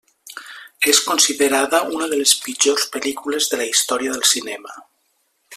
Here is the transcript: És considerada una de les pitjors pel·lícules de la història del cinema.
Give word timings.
És 0.93 1.01
considerada 1.09 1.83
una 1.99 2.09
de 2.15 2.19
les 2.23 2.33
pitjors 2.47 2.89
pel·lícules 2.97 3.53
de 3.55 3.63
la 3.63 3.71
història 3.75 4.17
del 4.17 4.29
cinema. 4.35 4.79